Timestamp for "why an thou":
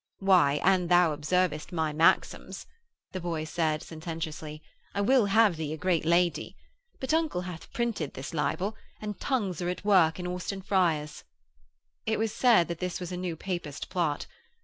0.17-1.13